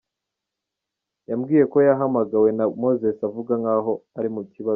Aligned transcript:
Yambwiye 1.29 1.63
ko 1.71 1.77
yahamagawe 1.87 2.49
na 2.57 2.65
Moses 2.81 3.17
avuga 3.29 3.53
nk’aho 3.61 3.93
ari 4.17 4.29
mu 4.35 4.41
kibazo.” 4.53 4.69